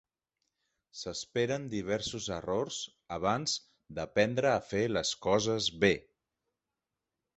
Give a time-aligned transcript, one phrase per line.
[1.01, 2.79] S'esperen diversos errors
[3.17, 3.53] abans
[3.99, 5.93] d'aprendre a fer les coses bé.